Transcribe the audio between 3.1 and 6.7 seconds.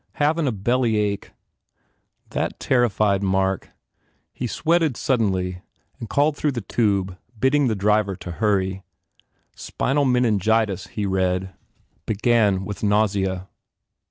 Mark. He sweated suddenly and called through the